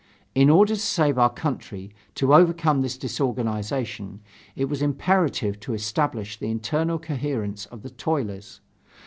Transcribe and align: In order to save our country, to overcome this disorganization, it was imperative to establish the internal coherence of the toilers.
In 0.33 0.49
order 0.49 0.73
to 0.73 0.81
save 0.81 1.19
our 1.19 1.29
country, 1.29 1.93
to 2.15 2.33
overcome 2.33 2.81
this 2.81 2.97
disorganization, 2.97 4.19
it 4.55 4.65
was 4.65 4.81
imperative 4.81 5.59
to 5.59 5.75
establish 5.75 6.39
the 6.39 6.49
internal 6.49 6.97
coherence 6.97 7.67
of 7.67 7.83
the 7.83 7.91
toilers. 7.91 8.61